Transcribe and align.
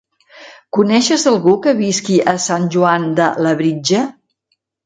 Coneixes 0.77 1.25
algú 1.33 1.53
que 1.67 1.75
visqui 1.83 2.17
a 2.33 2.35
Sant 2.49 2.67
Joan 2.77 3.09
de 3.21 3.31
Labritja? 3.49 4.05